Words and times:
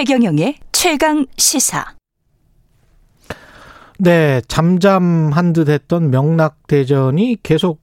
최경영의 0.00 0.54
최강 0.72 1.26
시사. 1.36 1.84
네, 3.98 4.40
잠잠한 4.48 5.52
듯 5.52 5.68
했던 5.68 6.10
명락대전이 6.10 7.36
계속 7.42 7.82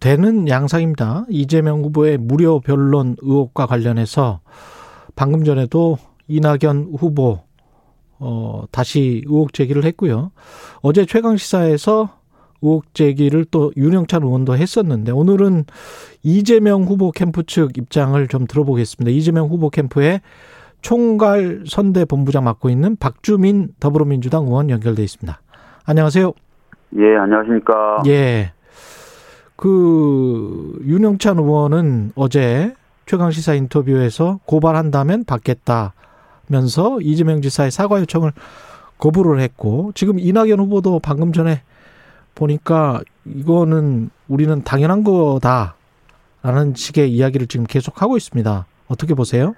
되는 0.00 0.48
양상입니다. 0.48 1.26
이재명 1.28 1.82
후보의 1.82 2.16
무료 2.16 2.60
변론 2.60 3.16
의혹과 3.20 3.66
관련해서 3.66 4.40
방금 5.14 5.44
전에도 5.44 5.98
이낙연 6.26 6.94
후보 6.96 7.40
어 8.18 8.64
다시 8.70 9.22
의혹 9.26 9.52
제기를 9.52 9.84
했고요. 9.84 10.30
어제 10.80 11.04
최강 11.04 11.36
시사에서 11.36 12.08
의혹 12.62 12.94
제기를 12.94 13.44
또 13.44 13.74
윤영찬 13.76 14.22
의원도 14.22 14.56
했었는데 14.56 15.12
오늘은 15.12 15.66
이재명 16.22 16.84
후보 16.84 17.10
캠프 17.10 17.42
측 17.42 17.76
입장을 17.76 18.26
좀 18.28 18.46
들어보겠습니다. 18.46 19.10
이재명 19.10 19.48
후보 19.48 19.68
캠프에 19.68 20.22
총괄 20.80 21.64
선대 21.66 22.04
본부장 22.04 22.44
맡고 22.44 22.70
있는 22.70 22.96
박주민 22.96 23.70
더불어민주당 23.80 24.44
의원 24.44 24.70
연결돼 24.70 25.02
있습니다. 25.02 25.40
안녕하세요. 25.84 26.32
예, 26.96 27.16
안녕하십니까. 27.16 28.02
예. 28.06 28.52
그 29.56 30.78
윤영찬 30.86 31.38
의원은 31.38 32.12
어제 32.14 32.74
최강 33.06 33.30
시사 33.30 33.54
인터뷰에서 33.54 34.38
고발한다면 34.44 35.24
받겠다면서 35.24 37.00
이재명 37.00 37.42
지사의 37.42 37.70
사과 37.70 38.00
요청을 38.00 38.32
거부를 38.98 39.40
했고 39.40 39.92
지금 39.94 40.18
이낙연 40.18 40.60
후보도 40.60 41.00
방금 41.00 41.32
전에 41.32 41.62
보니까 42.34 43.00
이거는 43.24 44.10
우리는 44.28 44.62
당연한 44.62 45.02
거다라는 45.02 46.74
식의 46.74 47.12
이야기를 47.12 47.46
지금 47.48 47.66
계속 47.66 48.02
하고 48.02 48.16
있습니다. 48.16 48.66
어떻게 48.86 49.14
보세요? 49.14 49.54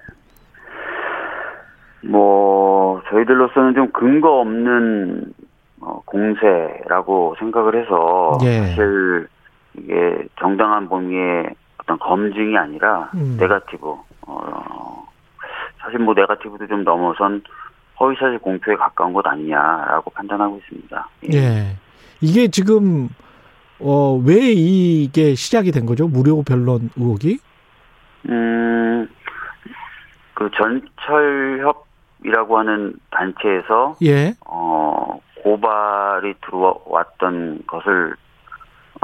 뭐 2.03 3.03
저희들로서는 3.11 3.75
좀 3.75 3.91
근거 3.93 4.41
없는 4.41 5.33
어, 5.81 6.03
공세라고 6.05 7.37
생각을 7.39 7.81
해서 7.83 8.39
예. 8.43 8.59
사실 8.61 9.29
이게 9.75 10.25
정당한 10.39 10.89
범위의 10.89 11.51
어떤 11.79 11.99
검증이 11.99 12.57
아니라 12.57 13.11
음. 13.15 13.37
네가티브 13.39 13.95
어 14.27 15.07
사실 15.79 15.99
뭐 15.99 16.15
네가티브도 16.15 16.67
좀 16.67 16.85
넘어선 16.85 17.43
허위사실 17.99 18.39
공표에 18.39 18.77
가까운 18.77 19.13
것 19.13 19.27
아니냐라고 19.27 20.11
판단하고 20.11 20.59
있습니다. 20.59 21.09
예. 21.33 21.77
이게 22.21 22.49
지금 22.49 23.09
어 23.81 24.19
왜 24.25 24.35
이게 24.53 25.35
시작이 25.35 25.73
된 25.73 25.87
거죠? 25.87 26.07
무료 26.09 26.43
변론 26.43 26.91
의혹이? 26.97 27.39
음, 28.29 29.09
그 30.35 30.51
전철협 30.55 31.87
이라고 32.25 32.59
하는 32.59 32.95
단체에서 33.11 33.97
예. 34.03 34.35
어, 34.47 35.21
고발이 35.43 36.35
들어왔던 36.45 37.63
것을 37.67 38.15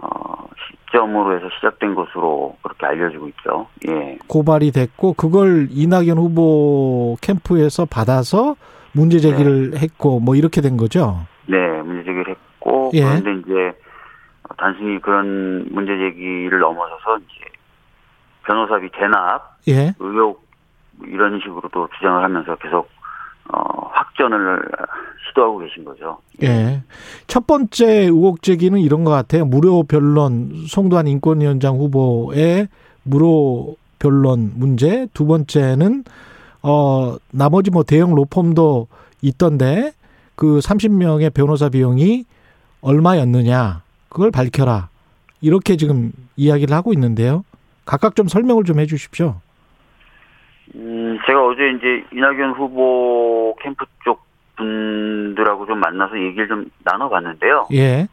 어, 0.02 0.46
시점으로 0.86 1.36
해서 1.36 1.48
시작된 1.56 1.94
것으로 1.94 2.56
그렇게 2.62 2.86
알려지고 2.86 3.28
있죠. 3.28 3.66
예. 3.88 4.18
고발이 4.28 4.72
됐고 4.72 5.14
그걸 5.14 5.68
이낙연 5.70 6.18
후보 6.18 7.16
캠프에서 7.22 7.86
받아서 7.86 8.56
문제 8.92 9.18
제기를 9.18 9.76
했고 9.76 10.20
뭐 10.20 10.34
이렇게 10.34 10.60
된 10.60 10.76
거죠. 10.76 11.26
네, 11.46 11.56
문제 11.82 12.04
제기를 12.04 12.28
했고 12.28 12.90
예. 12.94 13.02
그런데 13.02 13.34
이제 13.34 13.78
단순히 14.58 15.00
그런 15.00 15.66
문제 15.70 15.96
제기를 15.96 16.58
넘어서서 16.58 17.18
이제 17.18 17.44
변호사비 18.44 18.90
대납 18.90 19.58
예. 19.68 19.94
의혹 19.98 20.46
이런 21.04 21.38
식으로도 21.40 21.88
주장을 21.96 22.22
하면서 22.22 22.56
계속 22.56 22.88
어, 24.16 24.26
확전을 24.26 24.62
시도하고 25.28 25.58
계신 25.58 25.84
거죠. 25.84 26.18
예. 26.42 26.82
첫 27.26 27.46
번째 27.46 27.86
의혹 28.04 28.42
제기는 28.42 28.78
이런 28.80 29.04
것 29.04 29.10
같아요. 29.10 29.44
무료 29.44 29.82
변론 29.82 30.64
송도한 30.66 31.06
인권위원장 31.06 31.76
후보의 31.76 32.68
무료 33.02 33.76
변론 33.98 34.52
문제. 34.56 35.06
두 35.12 35.26
번째는 35.26 36.04
어 36.62 37.16
나머지 37.30 37.70
뭐 37.70 37.82
대형 37.82 38.14
로펌도 38.14 38.88
있던데 39.22 39.92
그 40.34 40.58
30명의 40.58 41.32
변호사 41.32 41.68
비용이 41.68 42.24
얼마였느냐 42.80 43.82
그걸 44.08 44.30
밝혀라. 44.30 44.88
이렇게 45.40 45.76
지금 45.76 46.12
이야기를 46.36 46.74
하고 46.74 46.92
있는데요. 46.92 47.44
각각 47.84 48.16
좀 48.16 48.26
설명을 48.26 48.64
좀 48.64 48.80
해주십시오. 48.80 49.40
음, 50.76 51.18
제가 51.26 51.44
어제 51.46 51.70
이제 51.70 52.04
이낙연 52.12 52.52
후보 52.52 53.56
캠프 53.60 53.84
쪽 54.04 54.24
분들하고 54.56 55.66
좀 55.66 55.78
만나서 55.80 56.18
얘기를 56.18 56.48
좀 56.48 56.66
나눠봤는데요. 56.84 57.68
예. 57.72 58.06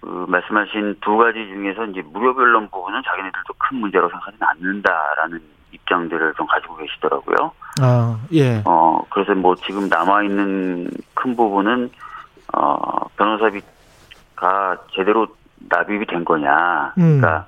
그 0.00 0.26
말씀하신 0.28 0.96
두 1.00 1.16
가지 1.16 1.38
중에서 1.46 1.84
이제 1.86 2.02
무료 2.12 2.34
변론 2.34 2.68
부분은 2.70 3.02
자기네들도 3.04 3.54
큰 3.58 3.78
문제라고 3.78 4.10
생각하지는 4.10 4.46
않는다라는 4.46 5.40
입장들을 5.72 6.34
좀 6.34 6.46
가지고 6.46 6.76
계시더라고요. 6.76 7.52
아 7.80 8.18
예. 8.32 8.62
어, 8.64 9.00
그래서 9.10 9.34
뭐 9.34 9.54
지금 9.56 9.88
남아있는 9.88 10.90
큰 11.14 11.36
부분은, 11.36 11.90
어, 12.54 13.08
변호사비가 13.16 14.76
제대로 14.94 15.26
납입이 15.68 16.06
된 16.06 16.24
거냐. 16.24 16.94
음. 16.98 17.20
그러니까, 17.20 17.46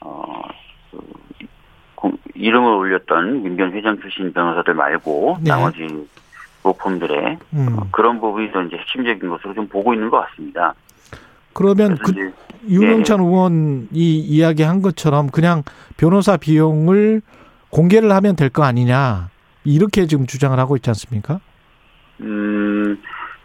어, 0.00 0.42
그, 0.90 0.98
공- 1.94 2.18
이름을 2.38 2.70
올렸던 2.70 3.42
민변 3.42 3.72
회장 3.72 4.00
출신 4.00 4.32
변호사들 4.32 4.74
말고 4.74 5.38
네. 5.42 5.50
나머지 5.50 5.86
로펌들의 6.64 7.38
음. 7.54 7.76
어, 7.78 7.86
그런 7.90 8.20
부분이 8.20 8.52
더 8.52 8.62
이제 8.62 8.76
핵심적인 8.76 9.28
것으로 9.28 9.54
좀 9.54 9.66
보고 9.68 9.92
있는 9.94 10.10
것 10.10 10.20
같습니다. 10.28 10.74
그러면 11.52 11.96
그 11.98 12.12
이제 12.12 12.32
윤영찬 12.68 13.20
의원이 13.20 13.88
이야기한 13.92 14.82
것처럼 14.82 15.28
그냥 15.30 15.62
변호사 15.96 16.36
비용을 16.36 17.22
공개를 17.70 18.10
하면 18.12 18.36
될 18.36 18.50
거 18.50 18.62
아니냐 18.64 19.28
이렇게 19.64 20.06
지금 20.06 20.26
주장을 20.26 20.56
하고 20.58 20.76
있지 20.76 20.88
않습니까? 20.90 21.40
음, 22.20 22.98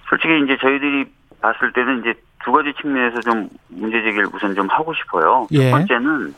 솔직히 0.09 0.33
이제 0.43 0.57
저희들이 0.61 1.05
봤을 1.41 1.73
때는 1.73 1.99
이제 2.01 2.13
두 2.43 2.51
가지 2.51 2.73
측면에서 2.81 3.19
좀 3.21 3.49
문제 3.69 4.01
제기를 4.01 4.27
우선 4.33 4.53
좀 4.55 4.67
하고 4.69 4.93
싶어요. 4.93 5.47
예. 5.51 5.69
첫 5.71 5.77
번째는, 5.77 6.33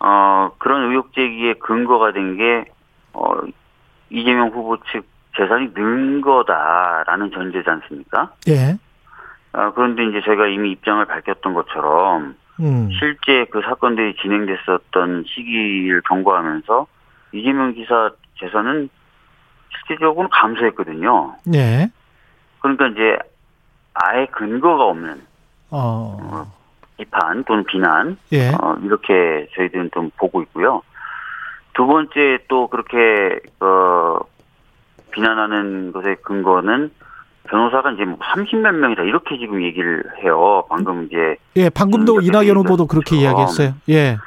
어, 0.00 0.50
그런 0.58 0.90
의혹 0.90 1.12
제기의 1.14 1.58
근거가 1.58 2.12
된 2.12 2.36
게, 2.36 2.64
어, 3.12 3.32
이재명 4.10 4.48
후보 4.48 4.76
측 4.92 5.06
재산이 5.36 5.72
는 5.74 6.20
거다라는 6.20 7.30
전제지 7.30 7.68
않습니까? 7.68 8.32
예. 8.48 8.76
아, 9.52 9.72
그런데 9.72 10.04
이제 10.06 10.20
저희가 10.24 10.46
이미 10.48 10.72
입장을 10.72 11.04
밝혔던 11.04 11.54
것처럼, 11.54 12.34
음. 12.60 12.90
실제 12.98 13.46
그 13.50 13.62
사건들이 13.62 14.16
진행됐었던 14.16 15.24
시기를 15.26 16.02
경고하면서 16.02 16.86
이재명 17.32 17.72
기사 17.74 18.10
재산은 18.38 18.88
실질적으로 19.70 20.28
감소했거든요. 20.28 21.36
예. 21.54 21.90
그러니까 22.60 22.88
이제 22.88 23.18
아예 23.94 24.26
근거가 24.26 24.84
없는 24.84 25.22
어. 25.70 26.52
비판 27.00 27.44
또는 27.44 27.64
비난 27.64 28.16
예. 28.32 28.50
어, 28.50 28.76
이렇게 28.82 29.48
저희들은 29.56 29.90
좀 29.94 30.10
보고 30.18 30.42
있고요. 30.42 30.82
두 31.74 31.86
번째 31.86 32.38
또 32.48 32.68
그렇게 32.68 33.40
어, 33.60 34.18
비난하는 35.12 35.92
것의 35.92 36.16
근거는 36.22 36.90
변호사가 37.44 37.92
이제 37.92 38.04
뭐 38.04 38.18
30몇 38.18 38.74
명이다 38.74 39.02
이렇게 39.02 39.38
지금 39.38 39.62
얘기를 39.62 40.04
해요. 40.22 40.64
방금 40.68 41.06
이제 41.06 41.36
예. 41.56 41.70
방금도 41.70 42.16
음, 42.16 42.22
이낙연 42.22 42.56
후보도 42.58 42.86
그렇게. 42.86 43.16
이야기했어요. 43.16 43.74
예. 43.88 44.18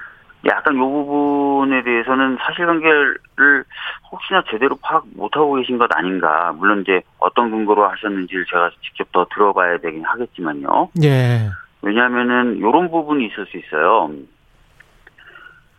약간 0.46 0.76
요 0.78 0.90
부분에 0.90 1.84
대해서는 1.84 2.38
사실관계를 2.42 3.64
혹시나 4.12 4.44
제대로 4.52 4.76
파악 4.82 5.06
못하고 5.16 5.54
계신 5.56 5.78
것 5.78 5.90
아닌가. 5.96 6.52
물론 6.58 6.82
이제 6.82 7.02
어떤 7.20 7.50
근거로 7.50 7.88
하셨는지를 7.88 8.46
제가 8.52 8.72
직접 8.82 9.10
더 9.14 9.26
들어봐야 9.34 9.78
되긴 9.78 10.04
하겠지만요. 10.04 10.90
예. 11.04 11.50
왜냐하면은 11.84 12.60
요런 12.62 12.90
부분이 12.90 13.26
있을 13.26 13.46
수 13.46 13.58
있어요. 13.58 14.10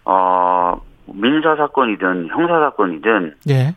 어, 0.05 0.81
민사 1.07 1.57
사건이든 1.57 2.29
형사 2.29 2.61
사건이든 2.61 3.35
예. 3.49 3.75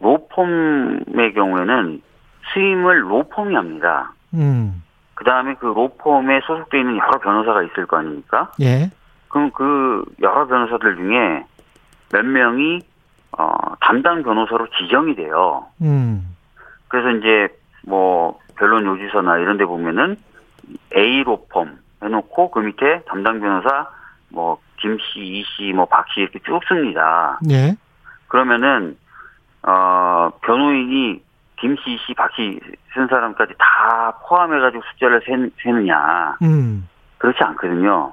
로펌의 0.00 1.34
경우에는 1.34 2.00
수임을 2.52 3.10
로펌이 3.10 3.54
합니다. 3.56 4.12
음. 4.34 4.82
그 5.14 5.24
다음에 5.24 5.54
그 5.54 5.66
로펌에 5.66 6.40
소속돼 6.46 6.78
있는 6.78 6.96
여러 6.96 7.18
변호사가 7.18 7.64
있을 7.64 7.86
거 7.86 7.98
아닙니까? 7.98 8.52
예. 8.60 8.90
그럼 9.28 9.50
그 9.50 10.04
여러 10.22 10.46
변호사들 10.46 10.96
중에 10.96 11.44
몇 12.12 12.24
명이 12.24 12.80
어, 13.36 13.52
담당 13.80 14.22
변호사로 14.22 14.68
지정이 14.78 15.16
돼요. 15.16 15.66
음. 15.82 16.36
그래서 16.86 17.10
이제 17.10 17.48
뭐 17.84 18.38
변론 18.56 18.86
요지서나 18.86 19.38
이런 19.38 19.58
데 19.58 19.64
보면은 19.64 20.16
A 20.96 21.22
로펌 21.22 21.66
해놓고 22.02 22.50
그 22.50 22.60
밑에 22.60 23.02
담당 23.06 23.40
변호사 23.40 23.88
뭐 24.28 24.58
김씨, 24.80 25.20
이씨, 25.20 25.72
뭐 25.72 25.86
박씨 25.86 26.20
이렇게 26.20 26.38
쭉 26.40 26.60
씁니다. 26.68 27.38
예. 27.50 27.74
그러면은 28.28 28.96
어 29.62 30.30
변호인이 30.42 31.22
김씨 31.56 31.98
씨, 32.06 32.14
박씨 32.14 32.60
쓴 32.92 33.06
사람까지 33.08 33.54
다 33.58 34.18
포함해가지고 34.28 34.82
숫자를 34.92 35.22
세, 35.24 35.70
느냐 35.70 36.36
음. 36.42 36.88
그렇지 37.18 37.38
않거든요. 37.42 38.12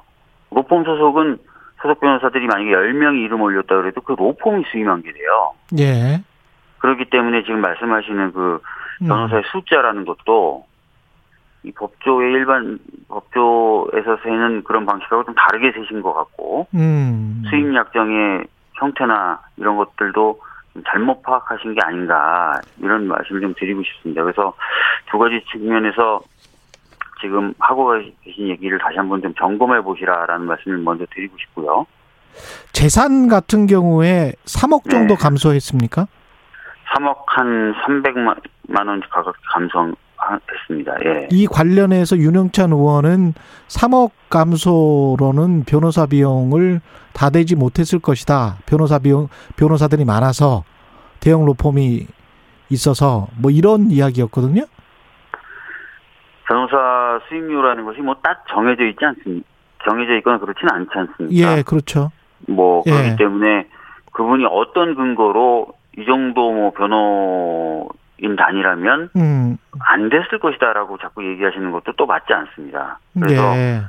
로펌 0.52 0.84
소속은 0.84 1.38
소속 1.82 2.00
변호사들이 2.00 2.46
만약에 2.48 2.72
10명이 2.72 3.24
이름 3.24 3.42
올렸다 3.42 3.76
그래도 3.76 4.02
그 4.02 4.14
로펌이 4.14 4.64
수임한 4.72 5.02
게 5.02 5.12
돼요. 5.12 5.54
예. 5.80 6.22
그렇기 6.78 7.06
때문에 7.10 7.44
지금 7.44 7.62
말씀하시는 7.62 8.34
그 8.34 8.62
음. 9.02 9.08
변호사의 9.08 9.44
숫자라는 9.52 10.06
것도 10.06 10.66
이 11.64 11.72
법조의 11.72 12.32
일반 12.32 12.80
법조에서 13.08 14.18
세는 14.24 14.64
그런 14.64 14.86
방식하고 14.86 15.24
좀 15.26 15.36
다르게 15.36 15.72
세신 15.72 16.02
것 16.02 16.14
같고 16.14 16.68
음. 16.74 17.44
수임 17.50 17.76
약정의 17.76 18.46
형태나 18.74 19.40
이런 19.58 19.78
것들도 19.78 20.40
좀 20.74 20.84
잘못 20.88 21.22
파악하신 21.22 21.76
게 21.76 21.82
아닌가 21.84 22.60
이런 22.80 23.08
말씀을 23.08 23.42
좀 23.42 23.54
드리고 23.58 23.84
싶습니다. 23.84 24.24
그래서 24.24 24.54
두 25.12 25.20
가지 25.20 25.44
측면에서 25.52 26.22
지금 27.22 27.54
하고 27.60 27.92
계신 28.24 28.50
얘기를 28.50 28.80
다시 28.80 28.98
한번 28.98 29.22
좀 29.22 29.34
점검해 29.36 29.82
보시라라는 29.82 30.48
말씀을 30.48 30.80
먼저 30.80 31.06
드리고 31.14 31.38
싶고요. 31.38 31.86
재산 32.72 33.28
같은 33.28 33.68
경우에 33.68 34.32
3억 34.46 34.90
정도 34.90 35.16
네. 35.16 35.24
감소했습니까? 35.24 36.08
3억 36.96 37.18
한 37.28 37.74
300만 37.74 38.88
원 38.88 39.02
가깝게 39.02 39.40
감소 39.54 39.94
했습니다. 40.52 40.94
예. 41.06 41.28
이 41.32 41.48
관련해서 41.48 42.18
윤영찬 42.18 42.72
의원은 42.72 43.34
3억 43.68 44.12
감소로는 44.30 45.64
변호사 45.66 46.06
비용을 46.06 46.82
다 47.14 47.30
대지 47.30 47.56
못했을 47.56 48.00
것이다. 48.00 48.58
변호사 48.66 49.00
비용 49.00 49.28
변호사들이 49.58 50.06
많아서 50.06 50.64
대형 51.20 51.46
로펌이 51.46 52.08
있어서 52.70 53.28
뭐 53.40 53.52
이런 53.52 53.92
이야기였거든요. 53.92 54.64
변호사 56.48 57.20
수임료라는 57.30 57.86
것이 57.86 58.02
뭐 58.02 58.16
딱 58.24 58.44
정해져 58.50 58.86
있지 58.86 59.04
않습니까? 59.04 59.48
정해져 59.90 60.16
있거나 60.18 60.38
그렇지는 60.38 60.72
않지 60.74 60.90
않습니까? 60.94 61.58
예, 61.58 61.64
그렇죠. 61.64 62.12
뭐 62.48 62.84
예. 62.88 62.92
그렇기 62.92 63.16
때문에 63.18 63.68
그분이 64.14 64.46
어떤 64.50 64.96
근거로 64.96 65.68
이 65.98 66.06
정도 66.06 66.52
뭐 66.52 66.72
변호인 66.72 67.88
단위라면 68.36 69.10
음. 69.16 69.58
안 69.80 70.10
됐을 70.10 70.40
것이다라고 70.40 70.98
자꾸 70.98 71.26
얘기하시는 71.26 71.72
것도 71.72 71.94
또 71.98 72.06
맞지 72.06 72.32
않습니다. 72.34 73.00
그래서 73.20 73.56
예. 73.56 73.82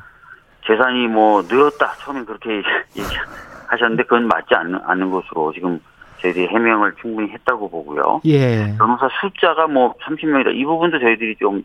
재산이 0.66 1.08
뭐 1.08 1.42
늘었다 1.42 1.92
처음엔 1.98 2.24
그렇게 2.24 2.62
얘기하셨는데 2.96 4.04
그건 4.04 4.28
맞지 4.28 4.54
않는, 4.54 4.80
않는 4.84 5.10
것으로 5.10 5.52
지금 5.52 5.80
저희들이 6.20 6.48
해명을 6.48 6.94
충분히 7.00 7.30
했다고 7.30 7.68
보고요. 7.68 8.20
예. 8.24 8.74
변호사 8.78 9.08
숫자가 9.20 9.66
뭐 9.66 9.94
30명이다 10.04 10.54
이 10.54 10.64
부분도 10.64 10.98
저희들이 10.98 11.36
좀 11.36 11.62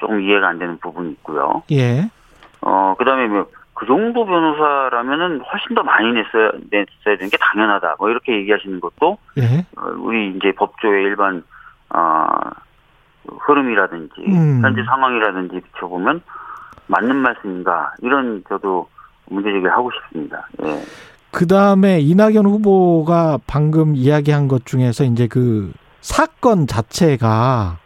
조금 0.00 0.20
이해가 0.20 0.48
안 0.48 0.58
되는 0.58 0.78
부분이 0.78 1.12
있고요. 1.12 1.62
예. 1.70 2.08
어 2.62 2.94
그다음에 2.98 3.26
뭐 3.28 3.46
그 3.76 3.84
정도 3.84 4.24
변호사라면은 4.24 5.42
훨씬 5.42 5.74
더 5.74 5.82
많이 5.82 6.10
냈어야 6.10 6.50
냈어야 6.70 7.16
되는 7.16 7.28
게 7.28 7.36
당연하다. 7.38 7.96
뭐 7.98 8.08
이렇게 8.08 8.32
얘기하시는 8.32 8.80
것도 8.80 9.18
예. 9.36 9.66
어, 9.76 9.90
우리 9.98 10.30
이제 10.30 10.50
법조의 10.52 11.04
일반 11.04 11.44
어 11.96 12.26
흐름이라든지 13.46 14.12
음. 14.28 14.60
현재 14.62 14.82
상황이라든지 14.84 15.60
비춰보면 15.60 16.20
맞는 16.86 17.16
말씀인가 17.16 17.94
이런 18.02 18.44
저도 18.48 18.88
문제 19.28 19.50
제기를 19.50 19.72
하고 19.72 19.90
싶습니다. 19.90 20.46
예. 20.64 20.82
그 21.32 21.46
다음에 21.46 22.00
이낙연 22.00 22.46
후보가 22.46 23.40
방금 23.46 23.96
이야기한 23.96 24.46
것 24.48 24.64
중에서 24.64 25.04
이제 25.04 25.26
그 25.26 25.72
사건 26.00 26.66
자체가 26.66 27.78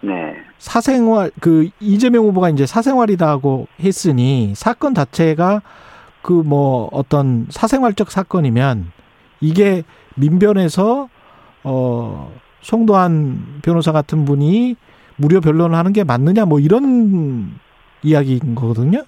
네. 0.00 0.36
사생활 0.58 1.30
그 1.40 1.68
이재명 1.80 2.24
후보가 2.24 2.48
이제 2.48 2.64
사생활이다고 2.64 3.68
했으니 3.80 4.54
사건 4.56 4.94
자체가 4.94 5.60
그 6.22 6.42
뭐 6.44 6.88
어떤 6.92 7.46
사생활적 7.50 8.10
사건이면 8.10 8.90
이게 9.40 9.84
민변에서 10.16 11.08
어 11.62 12.32
송도한 12.60 13.60
변호사 13.62 13.92
같은 13.92 14.24
분이 14.24 14.76
무료 15.16 15.40
변론을 15.40 15.76
하는 15.76 15.92
게 15.92 16.04
맞느냐 16.04 16.44
뭐 16.44 16.58
이런 16.60 17.52
이야기인 18.02 18.54
거거든요. 18.54 19.02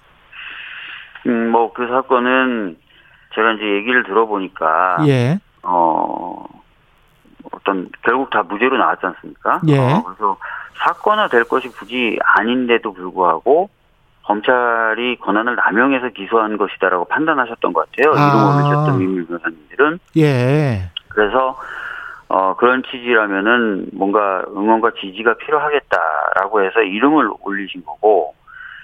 음, 1.27 1.51
뭐 1.51 1.71
그 1.73 1.87
사건은 1.87 2.77
제가 3.35 3.53
이제 3.53 3.63
얘기를 3.63 4.03
들어보니까 4.03 4.97
예. 5.07 5.39
어 5.63 6.43
어떤 7.51 7.89
결국 8.01 8.29
다 8.29 8.43
무죄로 8.43 8.77
나왔지 8.77 9.05
않습니까? 9.05 9.61
예. 9.67 9.77
어, 9.77 10.03
그래서 10.03 10.37
사건화 10.83 11.27
될 11.27 11.43
것이 11.43 11.67
굳이 11.69 12.17
아닌데도 12.23 12.93
불구하고 12.93 13.69
검찰이 14.23 15.17
권한을 15.21 15.55
남용해서 15.55 16.09
기소한 16.09 16.57
것이다라고 16.57 17.05
판단하셨던 17.05 17.73
것 17.73 17.89
같아요. 17.91 18.13
아. 18.15 18.27
이름 18.27 18.65
올리셨던 18.65 18.99
민물 18.99 19.25
변호사님들은 19.27 19.99
예. 20.17 20.91
그래서 21.09 21.57
어 22.29 22.55
그런 22.55 22.83
취지라면은 22.83 23.89
뭔가 23.93 24.43
응원과 24.47 24.91
지지가 25.01 25.37
필요하겠다라고 25.37 26.63
해서 26.63 26.81
이름을 26.81 27.29
올리신 27.41 27.83
거고 27.83 28.35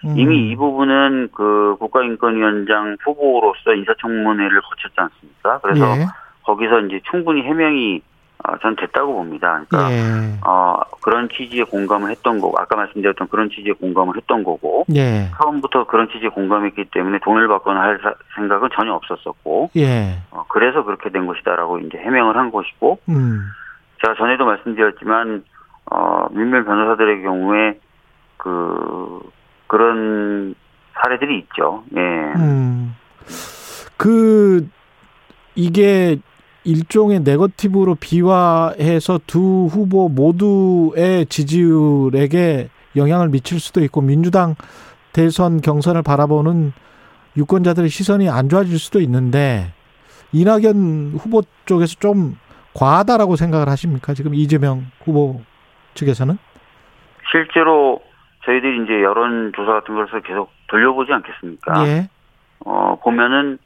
음. 0.03 0.17
이미 0.17 0.49
이 0.49 0.55
부분은 0.55 1.29
그 1.31 1.75
국가인권위원장 1.79 2.97
후보로서 3.03 3.73
인사청문회를 3.73 4.61
거쳤지 4.61 4.95
않습니까? 4.95 5.59
그래서 5.59 5.85
예. 5.97 6.05
거기서 6.43 6.81
이제 6.81 6.99
충분히 7.09 7.43
해명이 7.43 8.01
어, 8.47 8.57
전 8.61 8.75
됐다고 8.75 9.13
봅니다. 9.13 9.63
그러니까 9.69 9.91
예. 9.91 10.37
어, 10.45 10.77
그런 11.01 11.29
취지에 11.29 11.63
공감을 11.63 12.11
했던 12.11 12.39
거고 12.39 12.55
아까 12.59 12.75
말씀드렸던 12.75 13.27
그런 13.29 13.49
취지에 13.49 13.73
공감을 13.73 14.17
했던 14.17 14.43
거고 14.43 14.85
예. 14.93 15.29
처음부터 15.37 15.85
그런 15.87 16.07
취지에 16.09 16.29
공감했기 16.29 16.85
때문에 16.93 17.19
돈을 17.23 17.47
받거나 17.47 17.81
할 17.81 17.99
사- 18.03 18.13
생각은 18.35 18.69
전혀 18.75 18.93
없었었고 18.93 19.71
예. 19.77 20.19
어, 20.31 20.45
그래서 20.49 20.83
그렇게 20.83 21.09
된 21.09 21.25
것이다라고 21.25 21.79
이제 21.79 21.97
해명을 21.97 22.35
한 22.37 22.51
것이고 22.51 22.99
음. 23.09 23.41
제가 24.03 24.15
전에도 24.15 24.45
말씀드렸지만 24.45 25.43
어, 25.91 26.27
민변 26.31 26.65
변호사들의 26.65 27.21
경우에 27.23 27.79
그 28.37 29.19
그런 29.67 30.53
사례들이 30.93 31.39
있죠. 31.39 31.83
예. 31.95 31.99
음. 31.99 32.95
그 33.97 34.67
이게 35.55 36.17
일종의 36.65 37.21
네거티브로 37.21 37.95
비화해서 37.95 39.19
두 39.27 39.67
후보 39.71 40.09
모두의 40.09 41.27
지지율에게 41.27 42.69
영향을 42.95 43.29
미칠 43.29 43.59
수도 43.59 43.83
있고 43.83 44.01
민주당 44.01 44.55
대선 45.13 45.61
경선을 45.61 46.01
바라보는 46.01 46.73
유권자들의 47.37 47.89
시선이 47.89 48.29
안 48.29 48.49
좋아질 48.49 48.79
수도 48.79 48.99
있는데 49.01 49.73
이낙연 50.31 51.13
후보 51.17 51.43
쪽에서 51.65 51.95
좀 51.99 52.37
과하다라고 52.73 53.35
생각을 53.35 53.69
하십니까? 53.69 54.13
지금 54.13 54.33
이재명 54.33 54.85
후보 55.03 55.41
측에서는? 55.93 56.37
실제로 57.31 58.01
저희들이 58.43 58.83
이제 58.83 59.01
여론조사 59.01 59.71
같은 59.71 59.95
것을 59.95 60.21
계속 60.21 60.51
돌려보지 60.67 61.11
않겠습니까? 61.13 61.87
예. 61.87 62.09
어, 62.59 62.97
보면은, 63.01 63.57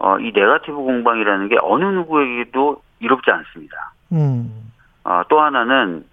어, 0.00 0.18
이 0.18 0.32
네가티브 0.34 0.74
공방이라는 0.74 1.48
게 1.48 1.56
어느 1.60 1.84
누구에게도 1.84 2.82
이롭지 3.00 3.30
않습니다. 3.30 3.92
음. 4.12 4.72
어, 5.04 5.22
또 5.28 5.40
하나는, 5.40 6.04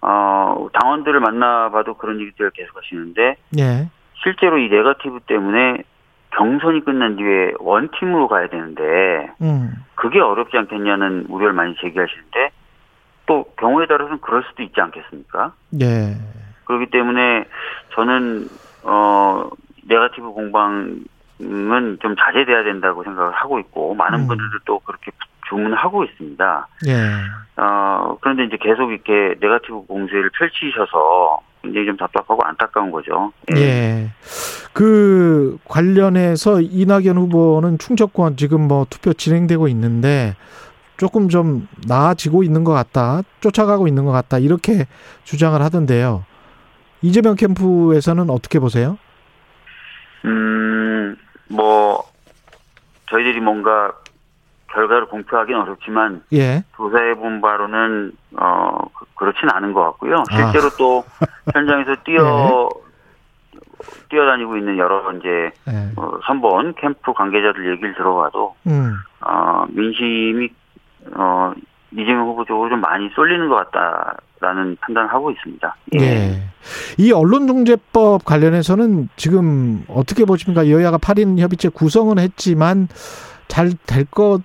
어, 0.00 0.68
당원들을 0.72 1.18
만나봐도 1.20 1.94
그런 1.94 2.20
얘기들을 2.20 2.52
계속 2.52 2.76
하시는데, 2.76 3.36
예. 3.58 3.88
실제로 4.22 4.58
이 4.58 4.68
네가티브 4.68 5.20
때문에 5.26 5.82
경선이 6.30 6.84
끝난 6.84 7.16
뒤에 7.16 7.54
원팀으로 7.58 8.28
가야 8.28 8.48
되는데, 8.48 9.32
음. 9.42 9.72
그게 9.96 10.20
어렵지 10.20 10.56
않겠냐는 10.56 11.26
우려를 11.28 11.52
많이 11.52 11.74
제기하시는데, 11.80 12.50
또 13.26 13.44
경우에 13.58 13.86
따라서는 13.86 14.20
그럴 14.20 14.44
수도 14.44 14.62
있지 14.62 14.80
않겠습니까? 14.80 15.52
예. 15.80 16.16
그렇기 16.64 16.86
때문에 16.90 17.44
저는 17.94 18.48
어 18.84 19.48
네가티브 19.84 20.30
공방 20.32 21.00
은좀 21.42 22.16
자제돼야 22.16 22.64
된다고 22.64 23.02
생각을 23.04 23.32
하고 23.32 23.58
있고 23.58 23.94
많은 23.94 24.20
음. 24.20 24.26
분들도 24.28 24.58
또 24.64 24.78
그렇게 24.80 25.10
주문을 25.48 25.76
하고 25.76 26.04
있습니다. 26.04 26.68
예. 26.88 27.60
어 27.60 28.16
그런데 28.20 28.44
이제 28.44 28.56
계속 28.60 28.90
이렇게 28.90 29.34
네가티브 29.40 29.86
공세를 29.86 30.30
펼치셔서 30.30 31.40
굉장히 31.62 31.86
좀 31.86 31.96
답답하고 31.96 32.42
안타까운 32.44 32.90
거죠. 32.90 33.32
예. 33.56 34.10
그 34.72 35.58
관련해서 35.64 36.60
이낙연 36.60 37.16
후보는 37.16 37.78
충청권 37.78 38.36
지금 38.36 38.66
뭐 38.66 38.86
투표 38.88 39.12
진행되고 39.12 39.68
있는데 39.68 40.34
조금 40.96 41.28
좀 41.28 41.68
나아지고 41.86 42.42
있는 42.42 42.64
것 42.64 42.72
같다. 42.72 43.22
쫓아가고 43.40 43.88
있는 43.88 44.04
것 44.04 44.12
같다. 44.12 44.38
이렇게 44.38 44.86
주장을 45.24 45.60
하던데요. 45.60 46.24
이재명 47.02 47.34
캠프에서는 47.34 48.30
어떻게 48.30 48.60
보세요? 48.60 48.98
음, 50.24 51.16
뭐 51.52 52.02
저희들이 53.10 53.40
뭔가 53.40 53.92
결과를 54.72 55.06
공표하기는 55.06 55.60
어렵지만 55.60 56.22
예. 56.32 56.64
조사해 56.76 57.14
본 57.14 57.40
바로는 57.40 58.12
어 58.38 58.78
그렇진 59.14 59.48
않은 59.50 59.72
것 59.74 59.82
같고요. 59.82 60.24
실제로 60.30 60.66
아. 60.66 60.76
또 60.78 61.04
현장에서 61.52 61.94
뛰어 62.04 62.70
뛰어다니고 64.08 64.56
있는 64.56 64.78
여러 64.78 65.12
이제 65.12 65.50
예. 65.68 65.92
어, 65.96 66.18
선본 66.26 66.74
캠프 66.74 67.12
관계자들 67.12 67.70
얘기를 67.72 67.94
들어봐도 67.94 68.54
음. 68.66 68.94
어, 69.20 69.64
민심이 69.68 70.48
어, 71.14 71.52
이재명 71.92 72.28
후보 72.28 72.44
쪽으로 72.44 72.70
좀 72.70 72.80
많이 72.80 73.10
쏠리는 73.10 73.48
것 73.48 73.56
같다 73.56 74.16
라는 74.42 74.76
판단을 74.80 75.10
하고 75.12 75.30
있습니다. 75.30 75.76
예. 76.00 76.42
이 76.98 77.12
언론중재법 77.12 78.24
관련해서는 78.24 79.08
지금 79.16 79.84
어떻게 79.88 80.24
보십니까? 80.24 80.68
여야가 80.68 80.98
8인 80.98 81.38
협의체 81.38 81.68
구성은 81.68 82.18
했지만 82.18 82.88
잘 83.48 83.70
될 83.86 84.04
것 84.10 84.40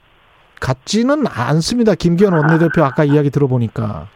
같지는 0.61 1.25
않습니다. 1.27 1.93
김기현 1.95 2.33
원내대표 2.33 2.83
아까 2.83 3.03
이야기 3.03 3.29
들어보니까. 3.29 4.07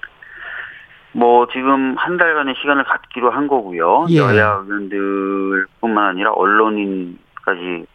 뭐 1.13 1.47
지금 1.51 1.95
한 1.97 2.17
달간의 2.17 2.55
시간을 2.61 2.83
갖기로 2.85 3.31
한 3.31 3.47
거고요. 3.47 4.05
예. 4.09 4.17
여야 4.17 4.63
의원들뿐만 4.65 6.05
아니라 6.09 6.31
언론인까지 6.31 7.85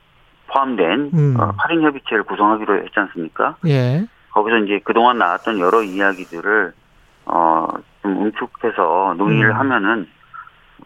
포함된 0.48 1.10
음. 1.14 1.36
어, 1.38 1.52
8인 1.56 1.82
협의체를 1.82 2.24
구성하기로 2.24 2.78
했지 2.82 2.92
않습니까? 2.94 3.56
예. 3.66 4.06
거기서 4.32 4.58
이제 4.58 4.80
그동안 4.84 5.18
나왔던 5.18 5.58
여러 5.60 5.82
이야기들을 5.82 6.68
어, 6.68 6.85
좀 8.06 8.24
응축해서 8.24 9.14
논의를 9.18 9.50
음. 9.50 9.56
하면은 9.56 10.08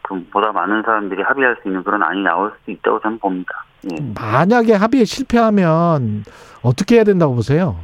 좀 0.08 0.26
보다 0.32 0.52
많은 0.52 0.82
사람들이 0.82 1.22
합의할 1.22 1.56
수 1.60 1.68
있는 1.68 1.84
그런 1.84 2.02
안이 2.02 2.22
나올 2.22 2.52
수도 2.58 2.72
있다고 2.72 3.00
저는 3.00 3.18
봅니다. 3.18 3.64
예. 3.92 3.96
만약에 4.18 4.74
합의에 4.74 5.04
실패하면 5.04 6.24
어떻게 6.62 6.96
해야 6.96 7.04
된다고 7.04 7.34
보세요? 7.34 7.76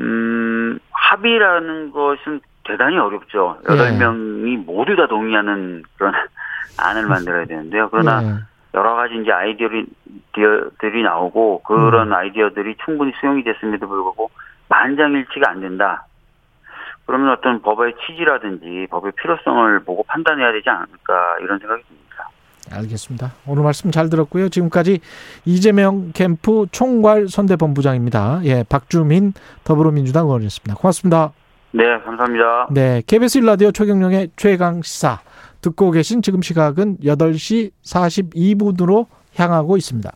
음, 0.00 0.78
합의라는 0.90 1.92
것은 1.92 2.40
대단히 2.64 2.96
어렵죠. 2.96 3.58
예. 3.68 3.72
여덟 3.72 3.92
명이 3.98 4.56
모두 4.58 4.96
다 4.96 5.06
동의하는 5.06 5.82
그런 5.98 6.14
안을 6.80 7.06
만들어야 7.06 7.44
되는데요. 7.44 7.88
그러나 7.90 8.22
예. 8.22 8.34
여러 8.74 8.94
가지 8.94 9.14
이제 9.20 9.30
아이디어들이 9.30 11.02
나오고 11.02 11.62
그런 11.62 12.08
음. 12.08 12.14
아이디어들이 12.14 12.76
충분히 12.84 13.12
수용이 13.20 13.44
됐음에도 13.44 13.86
불구하고 13.86 14.30
만장일치가 14.68 15.50
안 15.50 15.60
된다. 15.60 16.06
그러면 17.06 17.32
어떤 17.32 17.60
법의 17.62 17.94
취지라든지 18.06 18.86
법의 18.90 19.12
필요성을 19.20 19.80
보고 19.84 20.02
판단해야 20.04 20.52
되지 20.52 20.68
않을까 20.68 21.38
이런 21.42 21.58
생각이 21.58 21.82
듭니다. 21.82 22.04
알겠습니다. 22.72 23.32
오늘 23.46 23.62
말씀 23.62 23.90
잘 23.90 24.08
들었고요. 24.08 24.48
지금까지 24.48 25.00
이재명 25.44 26.12
캠프 26.12 26.66
총괄 26.72 27.28
선대본부장입니다. 27.28 28.40
예, 28.44 28.64
박주민 28.68 29.34
더불어민주당 29.64 30.26
의원이었습니다. 30.26 30.74
고맙습니다. 30.76 31.32
네, 31.72 31.84
감사합니다. 32.04 32.68
네, 32.70 33.02
KBS 33.06 33.38
일라디오 33.38 33.72
최경령의 33.72 34.30
최강 34.36 34.80
시사 34.82 35.20
듣고 35.60 35.90
계신 35.90 36.22
지금 36.22 36.40
시각은 36.40 36.98
8시 36.98 37.70
42분으로 37.84 39.06
향하고 39.36 39.76
있습니다. 39.76 40.10